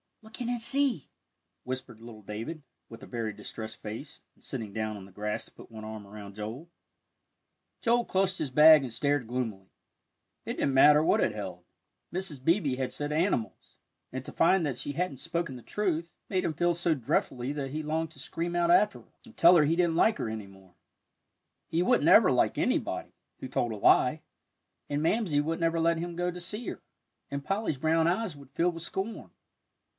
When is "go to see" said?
26.15-26.67